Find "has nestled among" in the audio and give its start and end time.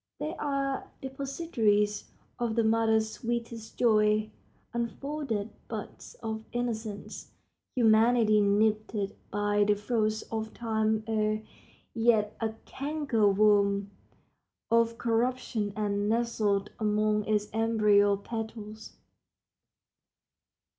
15.77-17.25